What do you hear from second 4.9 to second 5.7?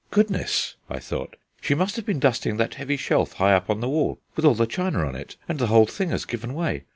on it, and the